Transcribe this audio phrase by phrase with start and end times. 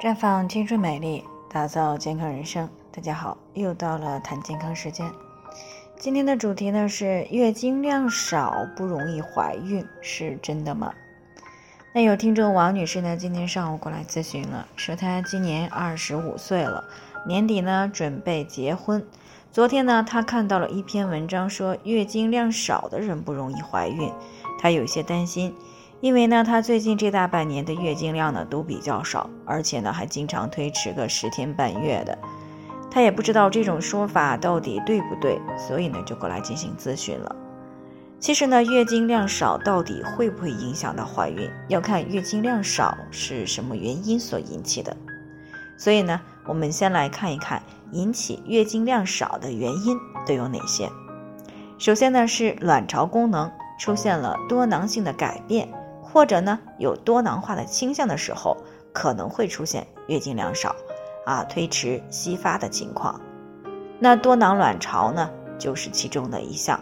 [0.00, 2.66] 绽放青春美丽，打造健康人生。
[2.90, 5.06] 大家好，又到了谈健康时间。
[5.98, 10.94] 今天的主题呢是月经量少不容易怀孕，是真的吗？
[11.92, 16.82] 那有听众王女士呢，今天上午过来咨询了，说她今年二十五岁了，
[17.26, 19.06] 年底呢准备结婚。
[19.52, 24.10] 昨天呢，她看到了一篇文章，说月经量少的人不容易怀孕，
[24.58, 25.54] 她有些担心。
[26.00, 32.18] 因为呢，她最近这大半年的月经量呢都比较少，而且呢还经常推迟个十天半月的，
[32.90, 37.36] 她也不知道这种说法到底对不对，所以呢就过来进行咨询了。
[38.18, 44.96] 其实呢，月经量少到底会不会影响到怀孕，要看月经量少是什么原因所引起的。
[45.78, 49.96] 所以呢，我们先来看一看引起月经量少的原因
[50.26, 50.88] 都有哪些。
[51.78, 55.66] 首先呢是卵巢功能出现了多囊性的改变。
[56.12, 58.56] 或者呢，有多囊化的倾向的时候，
[58.92, 60.74] 可能会出现月经量少，
[61.24, 63.20] 啊，推迟稀发的情况。
[63.98, 66.80] 那多囊卵巢呢，就是其中的一项。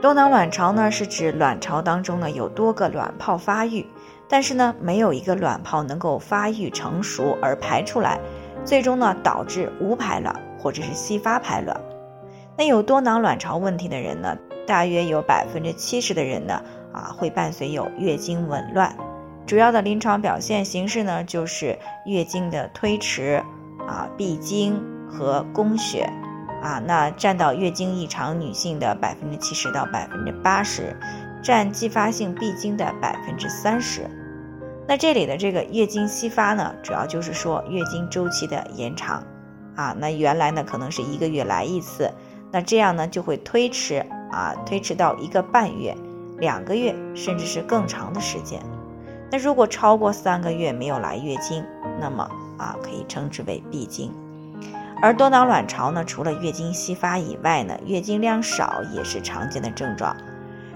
[0.00, 3.86] 多囊卵巢呢，是指卵巢当中呢有多个卵泡发育，
[4.28, 8.20] 但是呢，没有一个卵泡能够发育成熟而排出来，
[8.64, 11.80] 最终呢导致无排卵或者是稀发排卵。
[12.56, 16.60] 那有多囊卵巢问题的人呢，大约有百分之七十的人呢。
[16.92, 18.96] 啊，会伴随有月经紊乱，
[19.46, 23.42] 主要的临床表现形式呢，就是月经的推迟，
[23.86, 26.10] 啊，闭经和宫血，
[26.62, 30.96] 啊，那占到月经异常女性的百分之七十到百分之八十，
[31.42, 34.08] 占继发性闭经的百分之三十。
[34.86, 39.22] 那这里的这个月经稀发呢，主要就是说月经周期的延长，
[39.76, 42.10] 啊，那原来呢可能是一个月来一次，
[42.50, 45.94] 那这样呢就会推迟，啊，推迟到一个半月。
[46.38, 48.60] 两个月甚至是更长的时间，
[49.30, 51.64] 那如果超过三个月没有来月经，
[52.00, 54.12] 那么啊可以称之为闭经。
[55.00, 60.16] 而多囊卵巢呢，除了月经稀发以外呢，月经量少也是常见的症状。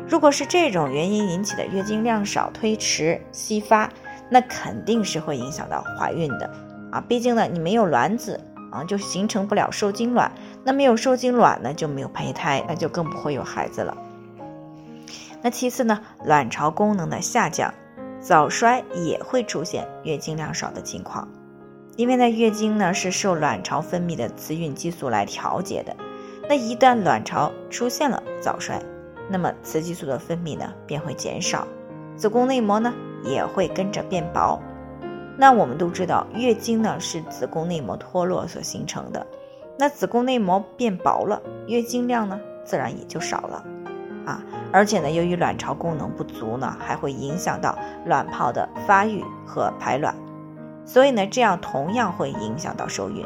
[0.09, 3.89] 如果是这种原因引起的月经量少、推迟稀发，
[4.29, 6.51] 那肯定是会影响到怀孕的
[6.91, 7.03] 啊。
[7.09, 8.39] 毕竟呢，你没有卵子
[8.71, 10.31] 啊，就形成不了受精卵，
[10.65, 13.97] 那没有受精卵呢，就没有胚胎，那就更不会有孩子了。
[15.43, 17.75] 那其次呢，卵巢功能的下降，
[18.21, 21.29] 早衰也会出现月经量少的情况，
[21.97, 25.97] 因为呢，月经呢是受卵巢分泌的雌孕激素来调节的，
[26.49, 28.81] 那一旦卵巢出现了早衰，
[29.29, 31.67] 那么雌激素的分泌呢便会减少，
[32.17, 34.61] 子宫内膜呢也会跟着变薄。
[35.37, 39.27] 那我们都知道，月经呢是子宫内膜脱落所形成的，
[39.77, 43.65] 那子宫内膜变薄了，月经量呢自然也就少了。
[44.27, 50.15] 啊，而且呢，由于卵巢功能不足呢，还会影响到卵泡的发育和排卵，
[50.85, 53.25] 所以呢，这样同样会影响到受孕。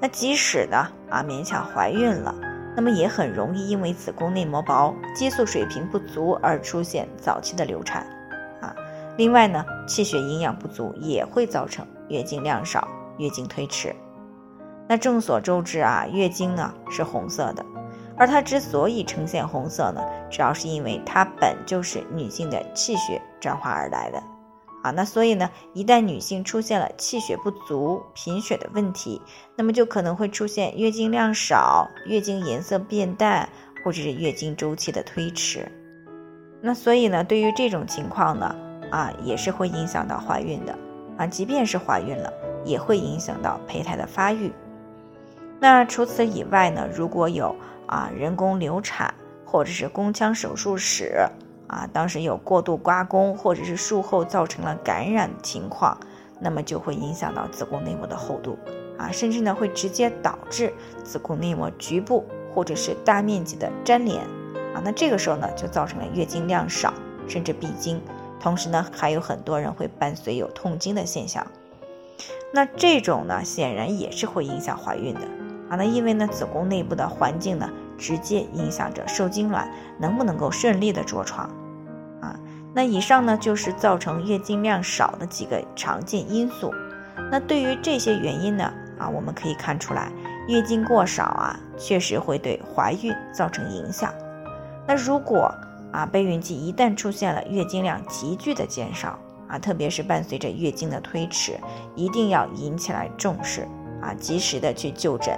[0.00, 2.34] 那即使呢，啊勉强怀孕了，
[2.76, 8.06] 那么也很容易因为子宫内膜薄、激素水平不足而出现早期的流产。
[8.60, 8.74] 啊，
[9.16, 13.94] 另外呢，气血营养不足也会造成月经量少、月经推迟。
[14.88, 17.64] 那众所周知啊，月经呢是红色的。
[18.20, 24.22] 而它之所以呈现红色呢，主要是因为它本就是女性的气血转化而来的，
[24.82, 29.18] 啊，那所以呢，一旦女性出现了气血不足、贫血的问题，
[29.56, 33.48] 那么就可能会出现月经量少、月经颜色变淡，
[33.82, 35.66] 或者是月经周期的推迟。
[36.60, 38.54] 那所以呢，对于这种情况呢，
[38.90, 40.76] 啊，也是会影响到怀孕的，
[41.16, 42.30] 啊，即便是怀孕了，
[42.66, 44.52] 也会影响到胚胎的发育。
[45.58, 47.54] 那除此以外呢，如果有
[47.90, 49.12] 啊，人工流产
[49.44, 51.26] 或者是宫腔手术史
[51.66, 55.98] 啊，当时有过度刮宫或者是术后造成了感染情况，
[56.38, 58.56] 那么就会影响到子宫内膜的厚度
[58.96, 62.24] 啊，甚至呢会直接导致子宫内膜局部
[62.54, 64.20] 或者是大面积的粘连
[64.72, 66.94] 啊，那这个时候呢就造成了月经量少，
[67.26, 68.00] 甚至闭经，
[68.38, 71.44] 同时呢还有很多人会伴随有痛经的现象，
[72.54, 75.22] 那这种呢显然也是会影响怀孕的。
[75.70, 81.48] 啊，那因为呢，子宫内部的环境呢，直接影响着受精卵能不能够顺利的着床，
[82.20, 82.36] 啊，
[82.74, 86.74] 那以上呢就是造成月经量少的几个常见因素。
[87.30, 90.10] 那对于这些原因呢，啊，我们可以看出来，
[90.48, 94.12] 月经过少啊，确实会对怀孕造成影响。
[94.88, 95.54] 那如果
[95.92, 101.52] 啊，备孕期一旦出现了月经量急剧的减少，啊，特别是伴随着月经的推迟，
[101.94, 103.68] 一定要引起来重视，
[104.00, 105.36] 啊，及时的去就诊。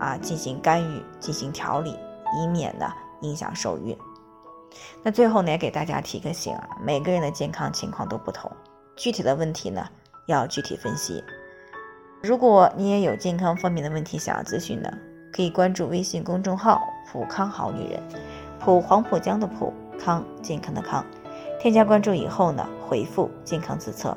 [0.00, 1.96] 啊，进行干预，进行调理，
[2.36, 3.96] 以免呢影响受孕。
[5.02, 8.50] 那最后呢，也给大家提个醒啊，每个人的健康情况都不同，
[8.96, 9.86] 具体的问题呢
[10.26, 11.22] 要具体分析。
[12.22, 14.90] 如果你也有健康方面的问题想要咨询呢，
[15.32, 16.80] 可以关注微信公众号
[17.10, 18.02] “普康好女人”，
[18.60, 21.04] 普黄浦江的普康健康的康。
[21.58, 24.16] 添加关注以后呢，回复“健康自测”，